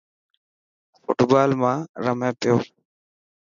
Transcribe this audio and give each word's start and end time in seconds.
فوٽ 0.99 1.17
بال 1.29 1.51
مان 1.61 1.77
رمي 2.03 2.29
پيو. 2.39 2.55